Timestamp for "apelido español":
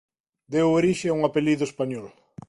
1.23-2.07